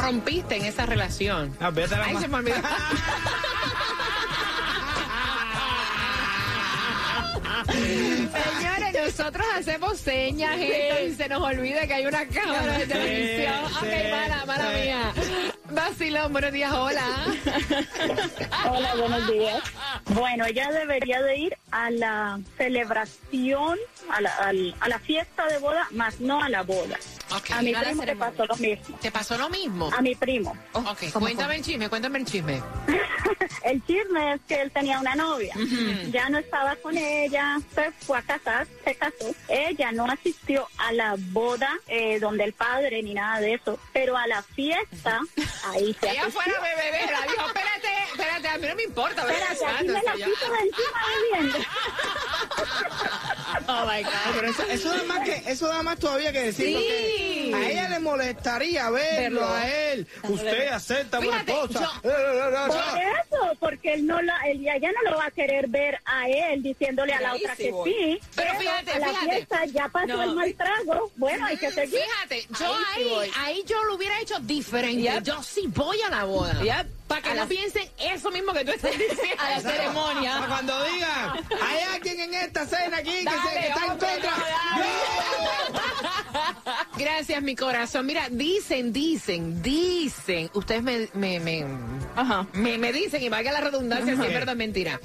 rompiste 0.00 0.56
en 0.56 0.64
esa 0.64 0.86
relación. 0.86 1.56
Ah, 1.60 1.70
vete 1.70 1.94
a 1.94 1.98
la 1.98 2.04
Ay, 2.06 2.16
se 2.16 2.28
me 2.28 2.36
olvidó. 2.36 2.56
Señores, 7.72 8.94
nosotros 9.04 9.46
hacemos 9.56 9.98
señas 9.98 10.56
esto, 10.58 11.04
y 11.04 11.14
se 11.14 11.28
nos 11.28 11.42
olvida 11.42 11.86
que 11.86 11.94
hay 11.94 12.06
una 12.06 12.26
cámara 12.26 12.78
de 12.78 12.86
televisión. 12.86 13.54
sí, 13.68 13.86
ok, 13.86 14.10
mala, 14.10 14.44
mala 14.44 14.70
sí. 14.72 14.80
mía. 14.80 15.12
Vacilón, 15.70 16.32
buenos 16.32 16.52
días, 16.52 16.72
hola. 16.72 17.06
Hola, 18.70 18.94
buenos 18.96 19.30
días. 19.30 19.62
Bueno, 20.06 20.44
ella 20.46 20.70
debería 20.70 21.22
de 21.22 21.36
ir 21.36 21.56
a 21.74 21.90
la 21.90 22.38
celebración, 22.56 23.76
a 24.08 24.20
la, 24.20 24.30
al- 24.36 24.76
a 24.78 24.88
la 24.88 24.98
fiesta 25.00 25.46
de 25.48 25.58
boda, 25.58 25.88
más 25.90 26.20
no 26.20 26.40
a 26.40 26.48
la 26.48 26.62
boda. 26.62 26.96
A 27.50 27.62
mi 27.62 27.74
a 27.74 27.80
primo 27.80 28.02
ceremonia. 28.02 28.16
pasó 28.30 28.46
lo 28.46 28.56
mismo. 28.56 28.98
¿Te 29.00 29.10
pasó 29.10 29.36
lo 29.36 29.50
mismo? 29.50 29.90
A 29.92 30.00
mi 30.00 30.14
primo. 30.14 30.56
Ok, 30.72 31.10
cuéntame 31.12 31.56
el 31.56 31.62
chisme, 31.64 31.88
cuéntame 31.88 32.20
el 32.20 32.24
chisme. 32.26 32.62
El 33.62 33.82
chisme 33.86 34.34
es 34.34 34.40
que 34.46 34.60
él 34.60 34.70
tenía 34.72 35.00
una 35.00 35.14
novia. 35.14 35.54
Ya 36.10 36.28
no 36.28 36.36
estaba 36.36 36.76
con 36.76 36.98
ella, 36.98 37.58
se 37.74 37.90
fue 37.92 38.18
a 38.18 38.22
casar, 38.22 38.66
se 38.84 38.94
casó. 38.94 39.34
Ella 39.48 39.90
no 39.90 40.04
asistió 40.04 40.68
a 40.76 40.92
la 40.92 41.14
boda 41.18 41.70
eh, 41.86 42.18
donde 42.20 42.44
el 42.44 42.52
padre 42.52 43.02
ni 43.02 43.14
nada 43.14 43.40
de 43.40 43.54
eso, 43.54 43.78
pero 43.94 44.18
a 44.18 44.26
la 44.26 44.42
fiesta, 44.42 45.18
ahí 45.64 45.96
se 45.98 46.10
Ella 46.10 46.22
asistió. 46.24 46.42
fuera 46.42 46.60
bebedera, 46.60 47.20
dijo, 47.22 47.46
espérate, 47.46 47.88
espérate, 48.12 48.48
a 48.48 48.58
mí 48.58 48.66
no 48.66 48.74
me 48.76 48.82
importa. 48.82 49.22
Espérate, 49.22 49.64
aquí 49.64 49.86
me 49.86 50.02
la 50.02 50.12
quito 50.12 50.50
de 50.52 50.58
encima 50.58 51.00
bebiendo. 51.32 51.58
Oh 53.66 53.86
my 53.86 54.02
God. 54.02 54.10
pero 54.34 54.48
eso, 54.50 54.62
eso 54.64 54.88
da 54.94 55.02
más 55.04 55.20
que 55.20 55.42
eso 55.50 55.66
da 55.68 55.82
más 55.82 55.98
todavía 55.98 56.32
que 56.32 56.40
decir 56.42 56.66
Sí. 56.66 57.48
porque 57.50 57.64
a 57.64 57.70
ella 57.70 57.88
le 57.88 57.98
molestaría 58.00 58.90
verlo, 58.90 59.40
Verlo. 59.40 59.54
a 59.54 59.68
él. 59.68 60.06
Usted 60.24 60.68
acepta 60.68 61.18
una 61.20 61.40
Fíjate, 61.44 61.52
cosa. 61.52 61.90
Eh, 62.02 62.08
eh, 62.08 62.10
eh, 62.10 62.68
Por 62.68 62.76
eso, 62.98 63.56
porque 63.60 63.94
él 63.94 64.06
no 64.06 64.20
la, 64.20 64.36
él 64.48 64.60
ya 64.60 64.76
ya 64.76 64.90
no 64.92 65.10
lo 65.10 65.16
va 65.16 65.26
a 65.26 65.30
querer 65.30 65.68
ver 65.68 65.98
a 66.04 66.28
él 66.28 66.62
diciéndole 66.62 67.14
a 67.14 67.20
la 67.20 67.30
Ahí 67.32 67.40
otra 67.42 67.56
sí 67.56 67.62
que 67.64 67.70
voy. 67.70 67.90
sí. 67.92 68.20
Pero 68.34 68.58
fíjate, 68.58 68.90
a 68.92 68.98
la 68.98 69.08
fíjate. 69.08 69.30
fiesta 69.30 69.64
ya 69.66 69.88
pasó 69.88 70.06
No. 70.08 70.22
el 70.24 70.34
mal 70.34 70.54
trago. 70.54 71.10
Bueno, 71.16 71.46
hay 71.46 71.56
que 71.56 71.70
seguir. 71.70 72.00
Fíjate, 72.00 72.46
yo 72.58 72.66
Ahí 72.74 72.82
sí 72.96 73.00
ahí, 73.02 73.08
voy. 73.08 73.30
ahí 73.38 73.64
yo 73.66 73.82
lo 73.84 73.94
hubiera 73.94 74.20
hecho 74.20 74.38
diferente. 74.40 75.02
Yep. 75.02 75.22
Yo 75.22 75.42
sí 75.42 75.64
voy 75.68 76.00
a 76.02 76.10
la 76.10 76.24
boda. 76.24 76.60
Yep. 76.62 76.86
Para 77.08 77.20
que 77.22 77.30
A 77.30 77.34
no 77.34 77.46
piensen 77.48 77.88
eso 77.98 78.30
mismo 78.30 78.52
que 78.52 78.64
tú 78.64 78.72
estás 78.72 78.90
diciendo. 78.98 79.20
A 79.38 79.50
la 79.50 79.60
Para 79.60 79.70
ceremonia. 79.76 80.44
cuando 80.48 80.84
digan, 80.84 81.32
hay 81.62 81.80
alguien 81.94 82.20
en 82.20 82.34
esta 82.34 82.66
cena 82.66 82.96
aquí 82.98 83.10
que, 83.10 83.18
se, 83.18 83.24
Dale, 83.24 83.60
que 83.60 83.66
está 83.68 83.82
en 83.84 83.88
contra. 83.90 84.30
no, 85.72 85.74
Gracias, 86.96 87.42
mi 87.42 87.56
corazón. 87.56 88.06
Mira, 88.06 88.28
dicen, 88.30 88.92
dicen, 88.92 89.62
dicen. 89.62 90.50
Ustedes 90.54 90.82
me, 90.82 91.08
me, 91.14 91.40
me, 91.40 91.64
Ajá. 92.16 92.46
me, 92.52 92.78
me 92.78 92.92
dicen, 92.92 93.22
y 93.22 93.28
valga 93.28 93.52
la 93.52 93.60
redundancia, 93.60 94.14
si 94.16 94.22
es 94.22 94.28
verdad 94.32 94.54
o 94.54 94.56
mentira. 94.56 95.00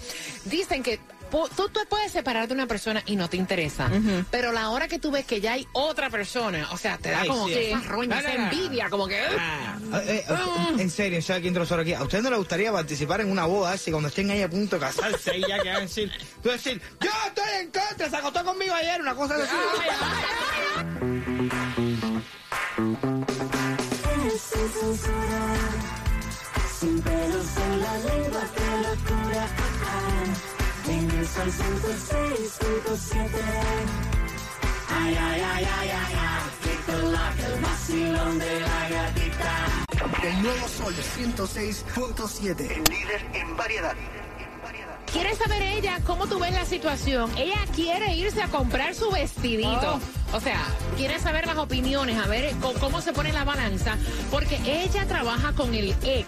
Dicen 0.46 0.84
que 0.84 1.00
tú, 1.30 1.70
tú 1.70 1.80
puedes 1.90 2.12
separar 2.12 2.48
de 2.48 2.54
una 2.54 2.68
persona 2.68 3.02
y 3.06 3.16
no 3.16 3.30
te 3.30 3.38
interesa. 3.38 3.90
Pero 4.32 4.52
la 4.52 4.70
hora 4.70 4.88
que 4.88 5.00
tú 5.00 5.12
ves 5.12 5.26
que 5.26 5.42
ya 5.42 5.54
hay 5.54 5.68
otra 5.74 6.10
persona, 6.10 6.68
o 6.72 6.78
sea, 6.78 6.98
te 6.98 7.12
da 7.12 7.22
Ay, 7.22 7.30
como 7.30 7.48
sí. 7.48 7.54
que 7.54 7.72
esa 7.72 7.82
roña, 7.82 8.22
envidia, 8.22 8.90
como 8.90 9.08
que. 9.08 9.20
Ah, 9.38 9.78
eh, 10.06 10.26
eh, 10.28 10.36
en 10.78 10.90
serio, 10.90 11.22
¿sabes 11.22 11.42
quién 11.42 11.66
solo 11.66 11.82
aquí? 11.82 11.94
¿A 11.94 12.04
usted 12.04 12.22
no 12.22 12.30
le 12.30 12.38
gustaría 12.38 12.72
participar 12.72 13.22
en 13.22 13.32
una 13.32 13.46
boda 13.46 13.74
así 13.74 13.92
cuando 13.92 14.10
estén 14.10 14.32
ahí 14.32 14.42
a 14.42 14.50
punto 14.50 14.78
de 14.78 14.82
casarse 14.82 15.38
y 15.38 15.42
ya 15.42 15.60
que 15.62 15.70
van 15.70 15.78
a 15.78 15.82
decir, 15.82 16.12
tú 16.42 16.50
decir, 16.50 16.82
yo 17.00 17.10
estoy 17.28 17.50
en 17.62 17.72
contra, 17.72 18.10
se 18.10 18.16
acostó 18.16 18.44
conmigo 18.44 18.74
ayer, 18.74 19.02
una 19.02 19.16
cosa 19.16 19.36
así. 19.36 19.56
Sin 26.80 27.02
pelos 27.02 27.58
en 27.58 27.82
la 27.82 27.98
lengua, 27.98 28.42
qué 28.56 28.68
locura. 28.88 29.48
En 30.24 30.32
el 30.32 30.59
sol 31.30 31.52
106.7. 31.52 33.20
Ay, 34.92 35.16
ay, 35.16 35.42
ay, 35.42 35.68
ay, 35.80 35.90
ay, 35.90 36.14
ay. 36.18 36.42
Que 36.64 36.92
colaca 36.92 37.48
el 37.54 37.62
vacilón 37.62 38.40
de 38.40 38.60
la 38.60 38.90
gatita. 38.90 39.86
El 40.24 40.42
Nuevo 40.42 40.68
Sol 40.68 40.94
106.7, 40.96 42.60
el 42.60 42.84
líder 42.84 43.26
en 43.34 43.56
variedad. 43.56 43.96
¿Quiere 45.12 45.36
saber 45.36 45.62
ella 45.64 46.00
cómo 46.06 46.28
tú 46.28 46.40
ves 46.40 46.54
la 46.54 46.66
situación? 46.66 47.32
Ella 47.38 47.66
quiere 47.76 48.14
irse 48.16 48.42
a 48.44 48.48
comprar 48.48 48.94
su 48.94 49.10
vestidito. 49.10 50.00
O 50.32 50.40
sea, 50.40 50.64
quiere 50.96 51.20
saber 51.20 51.48
las 51.48 51.58
opiniones, 51.58 52.18
a 52.18 52.28
ver 52.28 52.54
cómo 52.80 53.02
se 53.02 53.14
pone 53.14 53.34
la 53.34 53.44
balanza, 53.44 53.98
porque 54.30 54.60
ella 54.66 55.06
trabaja 55.08 55.54
con 55.54 55.74
el 55.74 55.96
ex. 56.04 56.28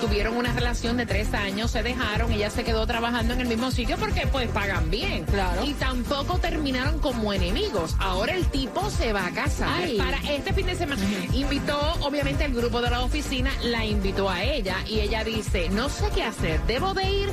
Tuvieron 0.00 0.36
una 0.36 0.52
relación 0.52 0.96
de 0.96 1.06
tres 1.06 1.34
años, 1.34 1.70
se 1.70 1.82
dejaron, 1.82 2.30
ella 2.30 2.50
se 2.50 2.62
quedó 2.62 2.86
trabajando 2.86 3.34
en 3.34 3.40
el 3.40 3.48
mismo 3.48 3.70
sitio 3.70 3.96
porque 3.96 4.26
pues 4.26 4.48
pagan 4.48 4.90
bien. 4.90 5.24
Claro. 5.24 5.64
Y 5.64 5.74
tampoco 5.74 6.38
terminaron 6.38 6.98
como 7.00 7.32
enemigos. 7.32 7.96
Ahora 7.98 8.34
el 8.34 8.46
tipo 8.46 8.88
se 8.90 9.12
va 9.12 9.26
a 9.26 9.30
casar 9.30 9.82
Ay. 9.82 9.98
para 9.98 10.18
este 10.32 10.52
fin 10.52 10.66
de 10.66 10.76
semana. 10.76 11.02
Invitó, 11.32 11.78
obviamente, 12.00 12.44
el 12.44 12.54
grupo 12.54 12.80
de 12.80 12.90
la 12.90 13.02
oficina, 13.02 13.50
la 13.62 13.84
invitó 13.84 14.28
a 14.30 14.42
ella 14.42 14.76
y 14.86 15.00
ella 15.00 15.24
dice, 15.24 15.68
no 15.70 15.88
sé 15.88 16.08
qué 16.14 16.22
hacer, 16.22 16.60
debo 16.66 16.94
de 16.94 17.10
ir. 17.10 17.28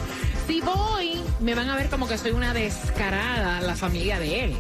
Si 0.50 0.62
voy, 0.62 1.22
me 1.42 1.54
van 1.54 1.70
a 1.70 1.76
ver 1.76 1.90
como 1.90 2.08
que 2.08 2.18
soy 2.18 2.32
una 2.32 2.56
descarada, 2.56 3.62
la 3.62 3.76
familia 3.76 4.18
de 4.20 4.46
él. 4.46 4.56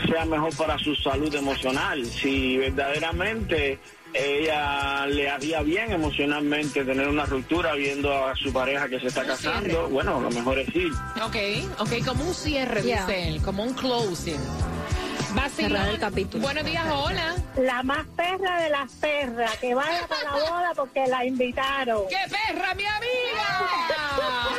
sea 0.10 0.26
mejor 0.26 0.54
para 0.58 0.78
su 0.80 0.96
salud 0.96 1.34
emocional. 1.34 2.06
Si 2.06 2.58
verdaderamente 2.58 3.80
ella 4.14 5.06
le 5.08 5.30
haría 5.30 5.62
bien 5.62 5.92
emocionalmente 5.94 6.84
tener 6.84 7.08
una 7.08 7.26
ruptura 7.26 7.74
viendo 7.76 8.14
a 8.26 8.36
su 8.36 8.52
pareja 8.52 8.90
que 8.90 9.00
se 9.00 9.08
está 9.08 9.22
Un 9.22 9.38
cierre. 9.38 9.54
casando, 9.56 9.90
bueno, 9.90 10.20
lo 10.20 10.30
mejor 10.30 10.60
es 10.60 10.76
ir. 10.76 10.92
Ok, 11.24 11.36
ok, 11.80 12.06
como 12.06 12.26
un 12.26 12.34
cierre, 12.34 12.82
Yeah. 12.84 13.06
dice 13.06 13.28
él, 13.30 13.42
como 13.42 13.64
un 13.64 13.74
closing. 13.74 14.40
Cerrar 15.58 15.90
el 15.90 15.98
capítulo. 15.98 16.44
buenos 16.44 16.66
días, 16.66 16.86
hola. 16.92 17.36
La 17.58 17.82
más 17.82 18.06
perra 18.16 18.62
de 18.62 18.70
las 18.70 18.92
perras, 18.92 19.58
que 19.58 19.74
vaya 19.74 20.06
para 20.08 20.24
la 20.24 20.32
boda 20.32 20.74
porque 20.76 21.08
la 21.08 21.26
invitaron. 21.26 22.04
¡Qué 22.10 22.18
perra, 22.30 22.76
mi 22.76 22.86
amiga! 22.86 24.58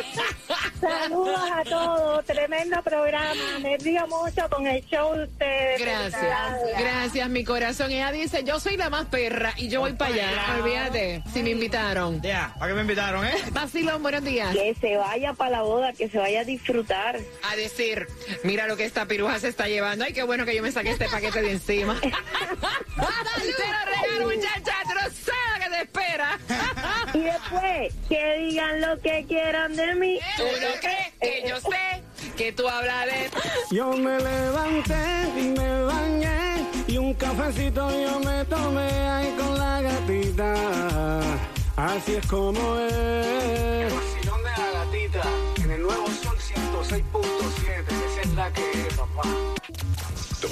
Saludos 0.80 1.50
a 1.54 1.62
todos, 1.64 2.24
tremendo 2.24 2.82
programa. 2.82 3.58
Me 3.60 3.76
río 3.76 4.06
mucho 4.08 4.48
con 4.50 4.66
el 4.66 4.84
show 4.86 5.14
de 5.14 5.24
ustedes. 5.24 5.80
Gracias, 5.80 6.20
gracias, 6.20 6.97
mi 7.28 7.42
corazón. 7.42 7.90
Ella 7.90 8.12
dice, 8.12 8.44
yo 8.44 8.60
soy 8.60 8.76
la 8.76 8.90
más 8.90 9.06
perra 9.06 9.54
y 9.56 9.68
yo 9.68 9.80
voy 9.80 9.94
para 9.94 10.14
allá. 10.14 10.56
Olvídate, 10.60 11.22
si 11.32 11.42
me 11.42 11.50
invitaron. 11.50 12.20
Ya, 12.20 12.54
¿para 12.58 12.68
qué 12.68 12.74
me 12.74 12.82
invitaron, 12.82 13.26
eh? 13.26 13.32
Basilón, 13.50 14.02
buenos 14.02 14.22
días. 14.22 14.54
Que 14.54 14.74
se 14.78 14.96
vaya 14.96 15.32
para 15.32 15.50
la 15.50 15.62
boda, 15.62 15.92
que 15.94 16.08
se 16.08 16.18
vaya 16.18 16.40
a 16.40 16.44
disfrutar. 16.44 17.18
A 17.50 17.56
decir, 17.56 18.06
mira 18.44 18.66
lo 18.66 18.76
que 18.76 18.84
esta 18.84 19.06
piruja 19.06 19.40
se 19.40 19.48
está 19.48 19.68
llevando. 19.68 20.04
Ay, 20.04 20.12
qué 20.12 20.22
bueno 20.22 20.44
que 20.44 20.54
yo 20.54 20.62
me 20.62 20.70
saqué 20.70 20.90
este 20.90 21.08
paquete 21.08 21.40
de 21.40 21.52
encima. 21.52 21.98
te 22.00 22.10
lo 22.10 23.84
regalo, 23.86 24.26
muchacha, 24.26 24.74
tú 24.82 24.94
no 24.94 25.00
sabes 25.00 25.64
que 25.64 25.70
te 25.70 25.82
espera. 25.82 26.38
Y 27.14 27.20
después, 27.20 27.94
que 28.08 28.34
digan 28.38 28.80
lo 28.82 29.00
que 29.00 29.24
quieran 29.26 29.74
de 29.74 29.94
mí. 29.94 30.18
¿Tú 30.36 30.42
no 30.42 30.80
crees 30.80 31.14
que 31.20 31.48
yo 31.48 31.58
sé 31.60 32.02
que 32.36 32.52
tú 32.52 32.68
hablas 32.68 33.06
de... 33.06 33.30
Yo 33.70 33.92
me 33.92 34.18
levanté 34.18 34.94
y 35.36 35.42
me 35.48 35.82
bañé 35.82 36.57
un 37.08 37.14
cafecito 37.14 37.90
yo 37.90 38.20
me 38.20 38.44
tomé 38.44 38.90
ahí 39.08 39.34
con 39.38 39.58
la 39.58 39.80
gatita. 39.80 41.20
Así 41.76 42.16
es 42.16 42.26
como 42.26 42.78
es. 42.78 42.92
El 42.92 43.94
vacilón 43.94 44.42
de 44.42 44.50
la 44.50 44.70
gatita 44.72 45.22
en 45.62 45.70
el 45.70 45.82
nuevo 45.82 46.06
Sol 46.08 46.36
106.7. 46.36 47.84
Esa 48.06 48.20
es 48.20 48.34
la 48.34 48.52
que 48.52 48.70
es, 48.72 48.94
papá. 48.94 49.57